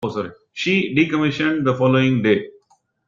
[0.53, 2.47] She decommissioned the following day.